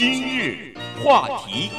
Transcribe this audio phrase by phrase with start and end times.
[0.00, 0.72] 今日
[1.04, 1.70] 话题。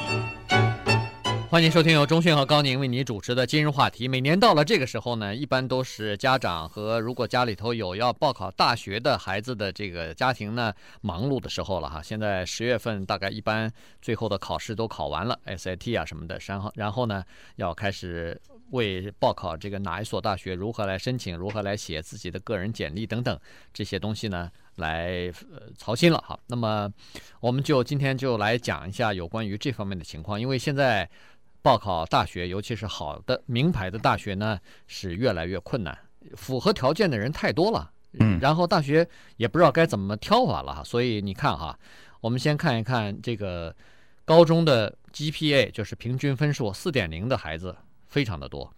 [1.49, 4.07] 欢迎收听由钟迅和高宁为你主持的今日话题。
[4.07, 10.71] 每年到了这个时候呢，一般都是家长和如果家里头有要报考大学的孩子的这个家庭呢，
[11.01, 11.99] 忙碌的时候了哈。
[11.99, 13.73] 现在十月份大概一般
[14.03, 17.23] 最后的考试都考完了，SAT 啊什么的，然后然后呢
[17.55, 23.39] 要开始为报考这个哪一所大学如何来申请，如何来写自己的个人简历等等
[23.73, 24.51] 这些东西呢，
[24.81, 26.37] 来呃操心了哈。
[26.47, 26.91] 那么
[27.39, 31.09] 我们就今天就来讲一下有关于这方面的情况，因为现在。
[31.63, 35.95] 报考大学，尤其是好的名牌的大学呢，是越来越困难。
[36.33, 39.07] 符合条件的人太多了，嗯，然后大学
[39.37, 40.83] 也不知道该怎么挑法了哈。
[40.83, 41.77] 所以你看哈，
[42.19, 43.75] 我们先看一看这个
[44.25, 47.77] 高中的 GPA，就是平均分数四点零的孩子
[48.07, 48.73] 非常的多。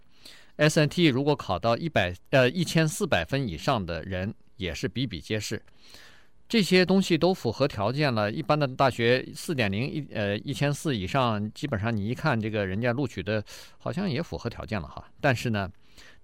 [0.58, 5.62] SAT 如果考到一百呃一千四百分以上的人也是比比皆是。
[6.46, 13.42] 这些东西都符合条件了，一般的大学四点零一呃一千四以上，基本上你一看这个人家录取的，
[13.78, 15.02] 好像也符合条件了哈。
[15.20, 15.68] 但是呢，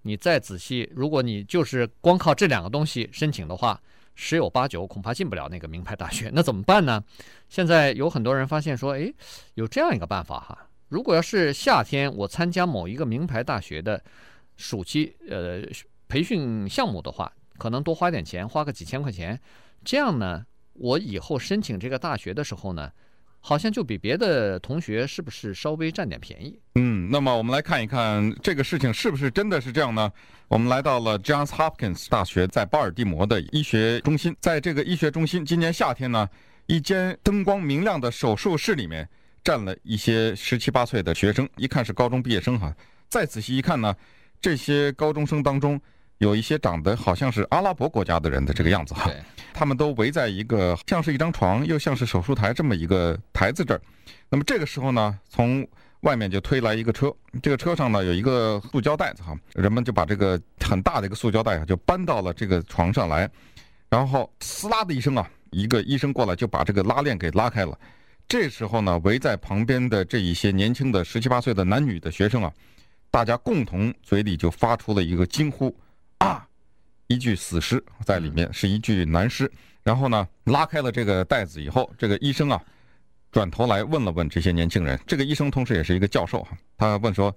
[0.03, 3.81] 你再仔细，如果你就是光靠这两个东西申请的话，
[4.13, 6.29] 十有八九恐怕进不了那个名牌大学。
[6.33, 7.03] 那怎么办呢？
[7.49, 9.11] 现在有很多人发现说，哎，
[9.55, 10.57] 有这样一个办法哈。
[10.89, 14.01] 如果要是夏天我参加某一个名牌大学的
[14.55, 15.63] 暑期呃
[16.07, 19.37] 培训项目的话，可能多花点钱，花个几千块钱。
[19.83, 22.91] 这样呢，我以后申请这个大学的时候呢，
[23.39, 26.59] 好像就比别的同学是不是稍微占点便宜？
[26.75, 30.11] 嗯，那么我们来看一看这个事情是不是真的是这样呢？
[30.47, 36.29] 我们来到了 Johns Hopkins 大学在巴尔的摩的医学中心，在这个医学中心，今年夏天呢，
[36.67, 39.07] 一间灯光明亮的手术室里面
[39.43, 42.71] 站了一些十七八岁的学生，一看是高中毕业生哈。
[43.09, 43.95] 再仔细一看呢，
[44.39, 45.81] 这些高中生当中。
[46.17, 49.09] 有一些长得好像是阿拉伯国家的人的这个样子哈，
[49.61, 53.81] 他们都围在一个像是一张床又像是手术台这么一个台子这儿。
[54.27, 55.63] 那么这个时候呢，从
[55.99, 63.29] 外面就推来一个车，这个车上呢有一个塑胶袋子哈，人们就把这个很大的一个塑胶袋啊就搬到了这个床上来，
[63.87, 67.77] 然后撕拉的一声啊，一个医生过来就把这个拉链给拉开了。
[68.27, 72.51] 这时候呢，围在旁边的这一些年轻的十七八岁的男女的学生啊，
[73.11, 75.71] 大家共同嘴里就发出了一个惊呼。
[77.11, 79.51] 啊，一具死尸在里面，是一具男尸。
[79.83, 82.61] 然后呢，拉开了这个袋子以后，这个医生啊，
[83.31, 84.99] 转头来问了问这些年轻人。
[85.07, 87.35] 这个医生同时也是一个教授哈，他问说：“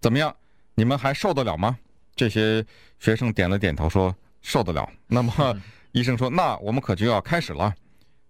[0.00, 0.34] 怎么样，
[0.74, 1.76] 你们还受得了吗？”
[2.14, 2.64] 这些
[2.98, 4.86] 学生点了点头，说：“受得了。
[5.08, 5.58] ”那么
[5.92, 7.74] 医生说：“那我们可就要开始了。”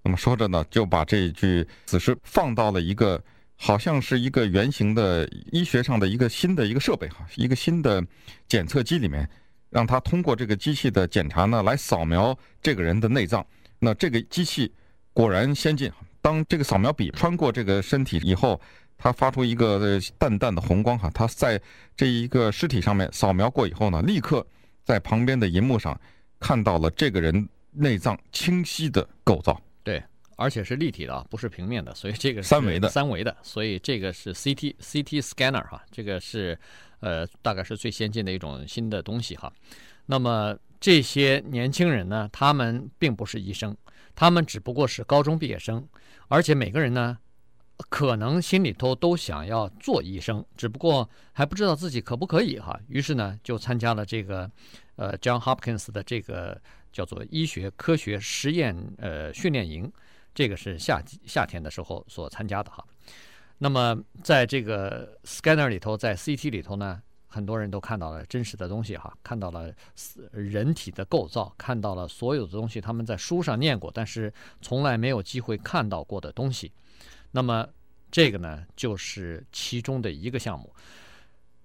[0.03, 3.21] 那么说着呢，就把这具死尸放到了一个
[3.57, 8.05] 好像是一个圆形的医学上的一个新的一个设备哈，一个新的
[8.47, 9.29] 检测机里面。
[9.71, 13.45] 让他通过这个机器的检查呢，来扫描这个人的内脏。
[13.79, 14.73] 那这个机器
[15.13, 15.91] 果然先进。
[16.23, 18.61] 当这个扫描笔穿过这个身体以后，
[18.97, 21.11] 它发出一个淡淡的红光哈。
[21.15, 21.61] 它在
[21.97, 24.45] 这一个尸体上面扫描过以后呢，立刻
[24.85, 26.01] 在旁边的银幕上
[26.41, 29.61] 看到了这个人内脏清晰的构造。
[29.85, 30.03] 对，
[30.37, 36.59] 而且是立体的啊，不是平面的，所以这个是三维的，三维的，所以这个是 CT CT scanner 哈，这个是。
[37.01, 39.53] 呃，大概是最先进的一种新的东西哈。
[40.07, 43.77] 那么这些年轻人呢，他们并不是医生，
[44.15, 45.87] 他们只不过是高中毕业生，
[46.29, 47.19] 而且每个人呢，
[47.89, 52.79] 可能心里头都想要做医生，只不过还不知道自己可不可以哈。
[52.89, 54.51] 于是呢，就参加了这个
[54.97, 56.61] 呃 John Hopkins 的这个
[56.93, 59.91] 叫做医学科学实验呃训练营，
[60.35, 62.85] 这个是夏夏天的时候所参加的哈。
[63.59, 69.73] 那么，在这个 scanner 里头，在 CT 里头呢，很多人都看到了真实的东西哈，看到了
[70.31, 74.31] 人体的构造，看到了所有的东西，他们在书上念过，但是
[74.61, 76.71] 从来没有机会看到过的东西。
[77.31, 77.67] 那么，
[78.11, 80.71] 这个呢，就是其中的一个项目。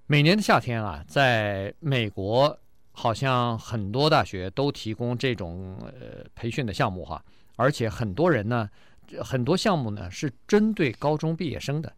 [0.07, 2.57] 每年的夏天啊，在美国，
[2.93, 7.21] 好像很多大学都提供这种呃培训的项目哈，
[7.57, 8.69] 而且很多人呢。
[9.21, 11.93] 很多项目呢是针对高中毕业生的，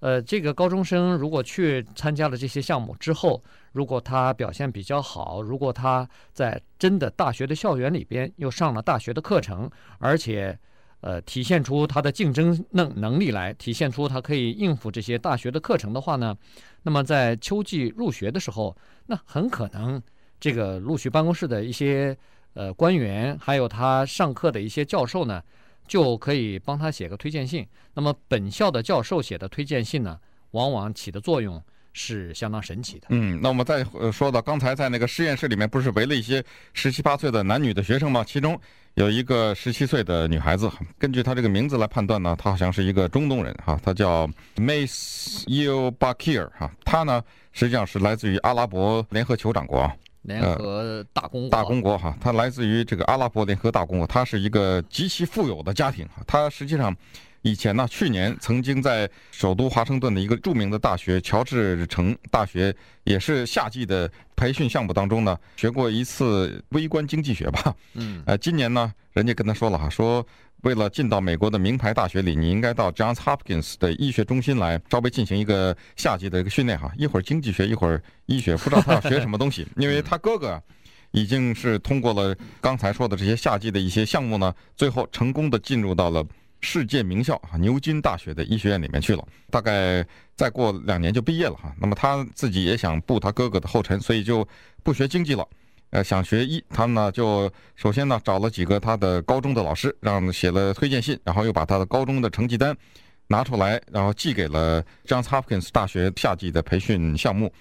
[0.00, 3.42] 呃，这个高中生如果去参加了这些项目之后，
[3.72, 10.58] 如果他表现比较好，如果他在真的大学的校园里边又上了大学的课程，而且
[11.02, 16.36] 呃体现出他的竞争能能力来，体现出他可以应付这些大学的课程的话呢，
[16.82, 18.76] 那么在秋季入学的时候，
[19.06, 20.02] 那很可能
[20.38, 22.16] 这个录取办公室的一些
[22.54, 25.42] 呃官员，还有他上课的一些教授呢。
[25.90, 27.66] 就可以帮他写个推荐信。
[27.92, 30.16] 那么本校的教授写的推荐信呢，
[30.52, 31.60] 往往起的作用
[31.92, 33.08] 是相当神奇的。
[33.10, 36.44] 嗯，那我们再说到刚才在那个实验室里面，不是围了一些
[36.74, 38.22] 十七八岁的男女的学生吗？
[38.24, 38.56] 其中
[38.94, 47.20] 有一个十七岁的女孩子，根据她这个名字来判断呢，她好像是一个中东人哈，她叫 Mace Yeo Bakir 哈，她呢
[47.50, 49.90] 实际上是来自于阿拉伯联合酋长国。
[50.22, 56.22] 联合大公国，大公国哈，它来自于这个阿拉伯联合大公国，它是一个极其富有的家庭哈。
[56.26, 56.94] 它实际上
[57.42, 67.74] 以前呢，去年曾经在首都华盛顿的一个著名的大学乔治城大学，也是夏季的培训项目当中呢，学过一次微观经济学吧。
[67.94, 70.26] 嗯，呃，今年呢，人家跟他说了哈，说。
[70.62, 76.92] 为了进到美国的名牌大学里，你应该到 Johns Hopkins 的医学中心来，稍微进行一个夏季的一个训练哈。
[76.98, 79.66] 一会儿经济学，一会儿医学，不知道他要学什么东西。
[79.78, 80.62] 因为他哥哥
[81.12, 86.22] 已经是通过了刚才说的这些夏季的一些项目呢，最后成功的进入到了
[86.60, 89.26] 世界名校啊牛津大学的医学院里面去了。
[89.50, 91.74] 大概再过两年就毕业了哈。
[91.80, 94.46] 那么他自己也想步他哥哥的后尘，所以就
[94.82, 95.46] 不学经济了。
[95.90, 102.76] 呃，想学医，他呢就首先呢找了几个他的高中的老师，让写了推荐信，然后又把他的高中的成绩单
[103.26, 107.52] 拿出来，然后寄给了 Johns Hopkins 大学夏季的培训项目，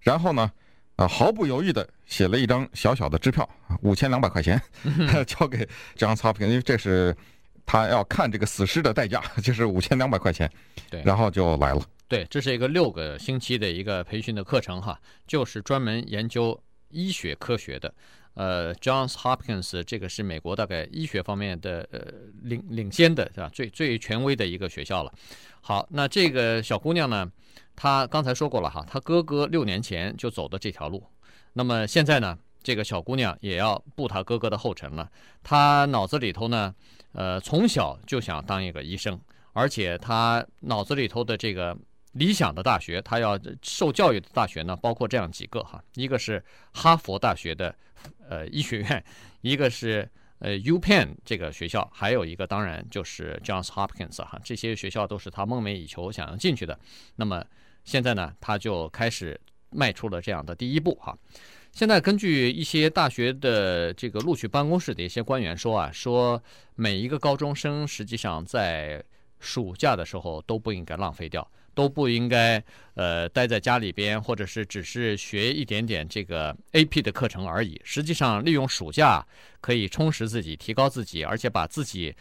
[0.00, 0.50] 然后呢，
[0.96, 3.48] 啊毫不犹豫地写了一张小小的支票，
[3.80, 4.60] 五千两百块钱，
[5.26, 5.66] 交给
[5.96, 7.16] Johns Hopkins，因为这是
[7.68, 10.50] 他要看这个死尸的代价， 就是五千两百块钱，
[10.90, 11.82] 对，然后就来了。
[12.08, 16.58] 对，这是一个六个星期的一个培训的课程哈，就是专门研究。
[16.90, 17.94] 医学科学的，
[18.32, 22.00] 呃，Johns Hopkins 这个是美国大概医学方面的呃
[22.44, 23.50] 领领先的是吧？
[23.52, 25.12] 最最权威的一个学校了。
[25.60, 27.30] 好，那这个小姑娘呢，
[27.76, 31.04] 她刚才说过了哈，她哥哥六年前就走的这条路，
[31.52, 32.38] 那么现在呢，
[32.68, 35.10] 这个小姑娘也要步她哥哥的后尘了。
[35.42, 36.74] 她脑子里头呢，
[37.12, 39.18] 呃，从小就想当一个医生，
[39.54, 41.74] 而且她脑子里头的这个。
[42.12, 46.42] 理想的大学，他要受教育的大学呢，包括这样几个哈，一个是
[46.72, 47.72] 哈佛大学的
[48.28, 49.04] 呃医学院，
[49.42, 56.76] 一个是呃 UPenn 这个学校，还有一个当然就是 Johns Hopkins 哈，这些学校都是他梦寐以求想要进去的。
[57.14, 57.44] 那么
[57.84, 59.38] 现在呢，他就开始
[59.70, 61.16] 迈出了这样的第一步哈。
[61.72, 66.42] 现在根据一些大学的这个录取办公室的一些官员说啊，说
[66.74, 69.02] 每一个高中生实际上在
[69.38, 71.48] 暑假的时候都不应该浪费掉。
[71.74, 72.60] 都不应该，
[72.94, 77.80] 呃，待在家里边，或者是只是学一点点这个 AP 的课程而已。
[77.84, 79.24] 实际上，利用暑假
[79.60, 82.12] 可以充实自己，提高自己，而且把自己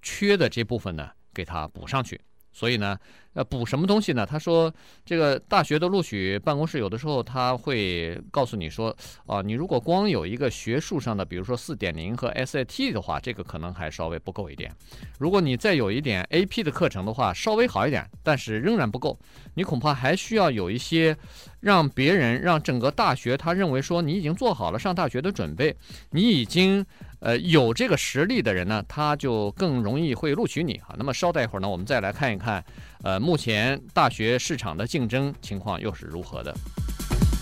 [0.00, 2.18] 缺的这部分呢，给它补上去。
[2.52, 2.98] 所以呢，
[3.34, 4.26] 呃，补什么东西呢？
[4.26, 4.72] 他说，
[5.04, 8.94] 这个大学的录取办公室有的时候他会告诉你说，
[9.26, 14.70] 啊，你如果光有一个学术上的，比如说四点零和 SAT 的话，这个可能还稍微不够一点。
[15.18, 19.18] 如果你再有一点 AP 的课程的话，稍微好一点，但是仍然不够。
[19.54, 21.16] 你恐怕还需要有一些
[21.60, 25.74] 让别人、让整个大学他认为说你已经做好了上大学的准备，
[26.10, 26.84] 你已经。
[27.24, 30.92] 呃，有这个实力的人呢，他就更容易会录取你哈。
[30.98, 32.64] 那么稍待一会儿呢，我们再来看一看，
[33.04, 36.54] 呃，目前大学市场的竞争情况又是如何的。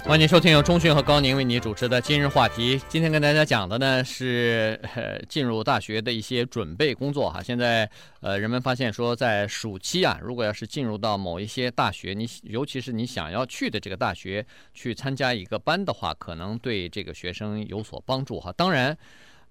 [0.04, 2.80] 欢迎收听由中讯和高宁为你主持的今日话题。
[2.88, 7.42] 今天跟大家讲的呢是呃进入大学的一些准备工作哈。
[7.42, 7.88] 现在
[8.20, 18.50] 呃人们发现说，在暑期啊，如果要是进入到某一些大学，你尤其是你想要去的这个大学去参加一个班的话，可能对这个学生有所帮助哈。
[18.56, 18.96] 当然。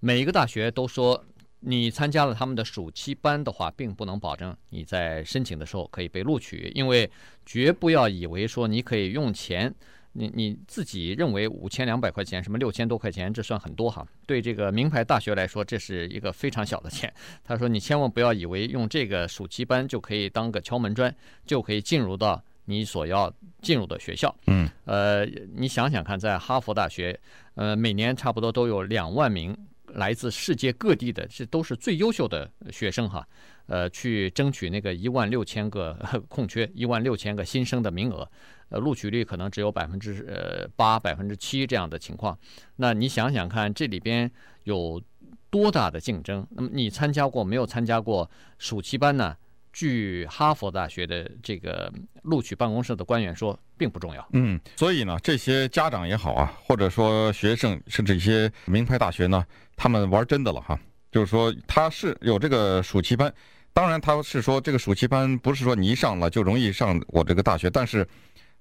[0.02, 1.22] 每一个大学都说，
[1.60, 7.10] 你参加了他们的暑期班的话，并不能保证你在申请的时候可以被录取，因为
[7.44, 9.72] 绝不要以为说你可以用钱，
[10.12, 14.06] 你你自己认为五千两百块钱，什么六千多块钱，这算很多哈。
[14.26, 17.12] 对这个名牌大学来说，这是一个非常小的钱。
[17.44, 21.14] 他说，你千万不要以为用这个暑期班就可以当个敲门砖，
[21.44, 24.34] 就可以进入到你所要进入的学校。
[24.46, 27.20] 嗯，呃，你想想看，在哈佛大学，
[27.54, 29.54] 呃，每年差不多都有两万名。
[29.94, 33.26] 来自世界各地的，这都是最优秀的学生哈，
[33.66, 38.28] 呃，去争取那个一万六千个 空缺，一万六千个新生的名额，
[38.68, 42.38] 呃，录取率可能只有百分之呃八、百分之七这样的情况。
[42.76, 44.30] 那你想想看，这里边
[44.64, 45.02] 有
[45.50, 46.46] 多大的竞争？
[46.50, 49.36] 那么你参加过没有参加过暑期班呢？
[49.72, 54.28] 据哈佛大学的这个录取办公室的官员说，并不重要。
[54.32, 59.44] 嗯，所以呢，这些家长也好啊，或者说学生，甚至一些名牌大学呢，
[59.76, 60.78] 他们玩真的了哈。
[61.12, 63.32] 就是说，他是有这个暑期班，
[63.72, 68.06] 当然他是说这个暑期班不是说你一上了就容易上我这个大学，但是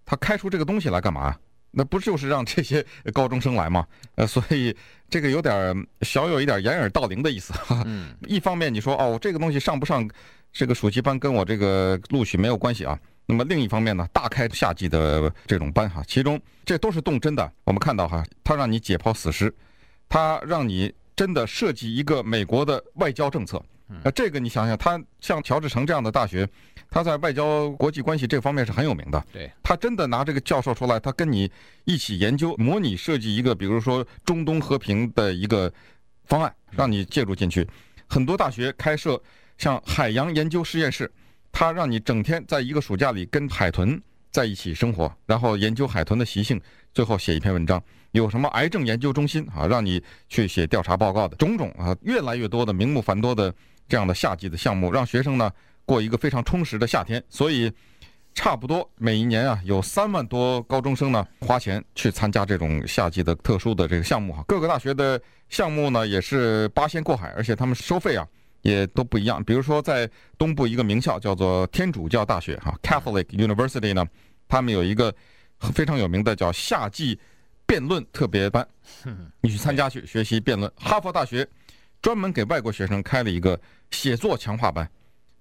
[0.05, 1.35] 他开出这个东西来干嘛？
[1.71, 3.85] 那不就是让这些高中生来吗？
[4.15, 4.75] 呃，所以
[5.09, 7.85] 这个有点小有一点掩耳盗铃的意思哈。
[8.27, 10.09] 一方面你说哦，这个东西上不上？
[10.51, 17.51] 这个暑期班跟我这个录取没有关系啊，那么另一方面呢，大开夏季的这种班哈，其中这都是动真的。
[17.65, 19.53] 我们看到哈，他让你解剖死尸，
[20.09, 23.63] 他让你真的设计一个美国的外交政策。
[24.03, 26.49] 那这个你想想，他像乔治城这样的大学，
[26.91, 29.23] 他在外交国际关系这方面是很有名的。
[29.31, 31.49] 对，他真的拿这个教授出来，他跟你
[31.85, 35.71] 一起研究、模拟设计一个，比如说中东和平的一个
[36.25, 37.67] 方案，让你介入进去。
[38.07, 39.21] 很多大学开设
[39.57, 41.11] 像海洋研究实验室，
[41.51, 46.59] 他让你整天在一个暑假里跟海豚在一起生活，然后研究海豚的习性，
[46.93, 47.81] 最后写一篇文章。
[48.11, 53.53] 有什么癌症研究中心啊，让你去写调查报告的种种啊，越来越多的名目繁多的。
[53.87, 55.51] 这样的夏季的项目，让学生呢
[55.89, 57.21] 过一个非常充实的夏天。
[57.29, 57.71] 所以，
[58.35, 64.43] 差不多每一年啊，有三万多高中生呢花钱去参加这种夏季的特殊的这个项目哈。
[64.47, 65.19] 各个大学的
[65.49, 68.25] 项目呢也是八仙过海，而且他们收费啊
[68.61, 69.43] 也都不一样。
[69.43, 74.05] 比如说在东部一个名校叫做天主教大学哈 （Catholic University） 呢，
[74.47, 75.11] 他们有一个
[75.73, 77.19] 非常有名的叫夏季
[77.65, 78.65] 辩论特别班，
[79.41, 80.71] 你去参加去学习辩论。
[80.75, 81.47] 哈佛大学
[81.99, 83.59] 专门给外国学生开了一个。
[83.91, 84.87] 写作强化班，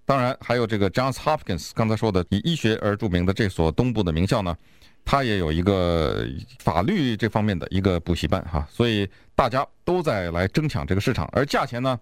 [0.09, 4.57] 当然还有这个 Johns Hopkins，刚才说的以医学而著名的这所东部的名校呢，
[5.05, 6.27] 它也有一个
[6.61, 12.01] 法律这方面的一个补习班哈，所以大家都在来争抢这个市场，而价钱呢，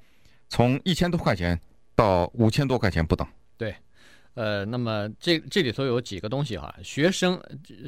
[0.49, 1.61] 从一千多块钱
[1.97, 3.27] 到五千多块钱不等。
[4.37, 7.41] 呃，那么这这里头有几个东西哈，学生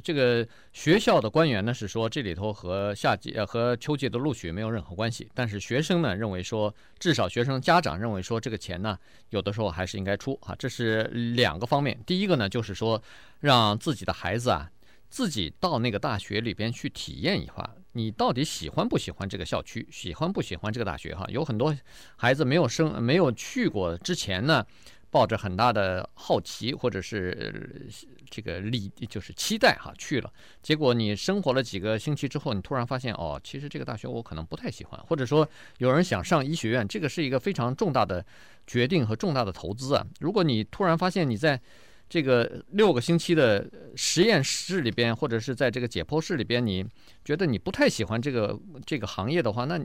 [0.02, 11.98] 这个学校的官员呢是说这里头和夏季呃和秋季的录取没有任何关系，但是学生呢认为说，至少学生家长认为说这个钱呢有的时候还是应该出啊，这是两个方面。
[12.06, 13.02] 第一个呢就是说
[13.40, 14.70] 让自己的孩子啊
[15.10, 21.26] 自己到那个大学里边去体验一下，你到底喜欢不喜欢这个校区，喜欢不喜欢这个大学哈？
[21.28, 21.76] 有很多
[22.16, 24.64] 孩子没有生没有去过之前呢。
[25.10, 27.88] 抱着很大的好奇或者是
[28.28, 30.30] 这个理，就是期待哈去了，
[30.62, 35.48] 结果你生活了几个星期之后，你突然发现哦，其实这个大学我可能不太喜欢，或者说
[35.78, 38.22] 有人想上医学院，这个是一个非常重大的
[38.66, 40.06] 决定和重大的投资啊。
[40.20, 41.58] 如果你突然发现你在
[42.06, 46.84] 这个六个星期的实验室里边，或者是在这个解剖室里边，你
[47.24, 49.80] 觉得你不太喜欢这个这个行业的话，那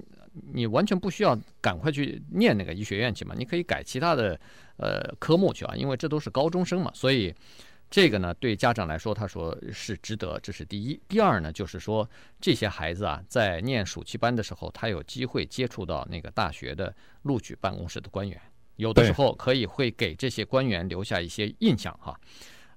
[0.51, 4.37] 你完全不需要赶快去念那个医学院去嘛，你可以改其他的。
[4.77, 7.33] 呃，科目去啊，因为这都是高中生嘛，所以
[7.89, 10.99] 这个呢，对家长来说，他说是值得，这是第一。
[11.07, 12.09] 第二呢，就是说
[12.41, 18.41] 这些孩子啊，在念暑期班的时候，他有机会接触到那个大学的录取办公室的官员，
[18.77, 22.19] 有的时候可以会给这些官员留下一些印象哈。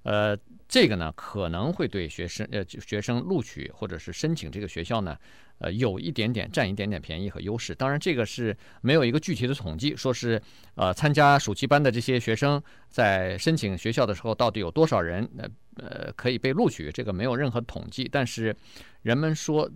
[0.07, 0.37] 呃，
[0.69, 5.17] 这个呢，可能会对学生呃学生录取或者是申请这个学校呢。
[5.59, 10.39] 呃，有一点点占一点点便宜和优势，当然这个是没有一个具体的统计，说是
[10.75, 18.55] 呃参加暑期班的这些学生在申请学校的时候到底有多少人呃呃可以被录取，这个没有任何统计，但是
[19.01, 19.67] 人们说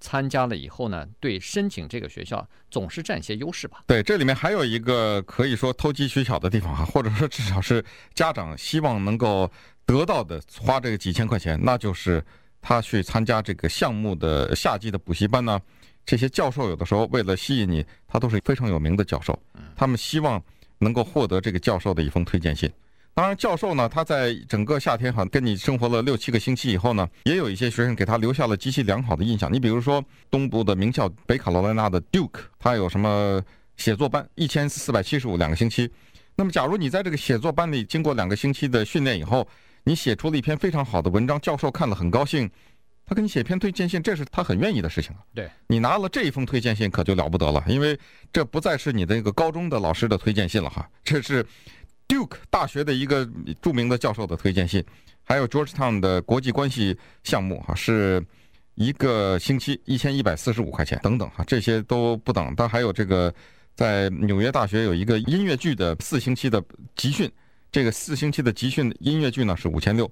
[0.00, 3.84] 参加了以后呢，对申请这个学校总是占些优势吧？
[3.86, 9.50] 对，这里面还有一个可以说投机取巧的地方啊， 或者说至少是家长希望能够
[9.84, 12.24] 得到的，花这个几千块钱，那就是。
[12.60, 15.60] 他去参加这个项目的夏季的补习班呢，
[16.04, 19.40] 这些教授有的时候为了吸引你，他都是非常有名的教授，
[19.76, 20.42] 他们希望
[20.78, 22.68] 能够获得这个教授的一封推荐信。
[23.18, 29.52] 当然，教授呢，他在整个夏天哈跟你生活了六七个星期以后呢，也有一些学生给他留下了极其良好的印象。
[29.52, 33.42] 你比如说东部的名校北卡罗来纳的 Duke，他有什么
[33.76, 35.90] 写作班，一千四百七十五两个星期。
[36.36, 39.44] 那么，假如你在这个写作班里经过两个星期的训练以后，
[39.82, 42.48] 你写出了一篇非常好的文章，教授看了很高兴，
[43.04, 45.12] 他给你写篇推荐信，这是他很愿意的事情。
[45.34, 47.98] 对，你拿了这一封推荐信可就了不得了，因为
[48.32, 51.44] 这不再是你的一个高中的老师的推荐信了哈，这是
[52.08, 53.28] Duke 大学的一个
[53.60, 54.82] 著名的教授的推荐信，
[55.22, 58.24] 还有 Georgetown 的国际关系项目哈，是
[58.74, 62.54] 一个星期一千一百四十五块钱等等哈，这些都不等。
[62.56, 63.32] 但还有这个
[63.74, 66.64] 在纽约大学有一个音乐剧的四星期的
[66.96, 67.30] 集训。
[67.70, 70.10] 这个四星期的集训音乐剧呢是五千六，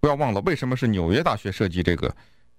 [0.00, 2.12] 不要忘了为什么是纽约大学设计这个，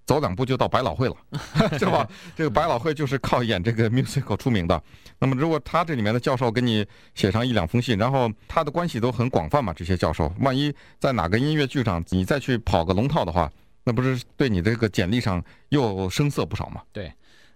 [0.08, 1.16] 走两步就到百老汇了，
[1.78, 2.10] 是吧？
[2.36, 4.82] 这个百老汇就是靠演这个 musical 出名的。
[5.20, 13.52] 那么如果他这里面的教授给你写上一两封信，然后他的关系都很广泛嘛，这些教授，万一在哪个音乐剧上你再去跑个龙套的话，
[13.84, 16.82] 那不是对你这个简历上又生涩不少吗？
[16.94, 17.12] 对。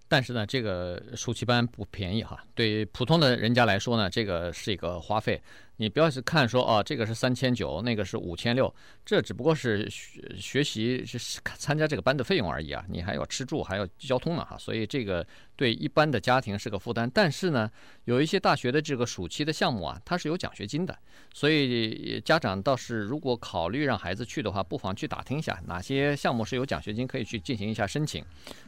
[0.10, 2.38] 但是呢，这个暑期班不便宜哈。
[2.54, 5.42] 对普通的人家来说呢，这个是一个花费。
[5.82, 8.72] 你不要是看说啊，这个是三千九，那个是五千六，
[9.04, 11.18] 这只不过是学学习是
[11.58, 17.10] 参加这个班的费用而已啊，你还要吃住，还要交通呢哈，所以这个对一般的家庭是个负担。
[17.12, 17.68] 但是呢，
[18.06, 20.96] 有一些大学的这个暑期的项目啊，它是有奖学金的，
[21.34, 28.24] 所以家长倒是如果考虑让孩子去的话，不妨去打听一下哪些项目是有奖学金，可以去进行一下申请。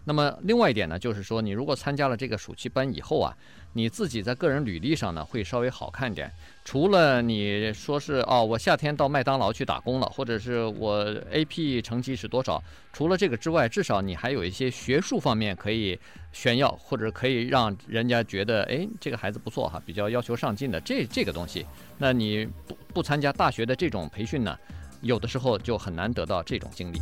[0.05, 3.38] 那么另外一点呢，就是说你如果参加了这个暑期班以后啊，
[3.74, 6.32] 你自己在个人履历上呢会稍微好看点。
[6.65, 12.62] 除了你说是哦，我夏天到麦当劳去打工了，或者是我 AP 成绩是多少？
[12.91, 16.00] 除了这个之外，至少你还有一些学术方面可以
[16.31, 21.65] 炫耀，或者可以让人家觉得，哎，这个孩子不错哈，比较要求上进的这这个东西。
[21.98, 24.57] 那你不不参加大学的这种培训呢，
[25.01, 27.00] 有的时候就很难得到这种经历。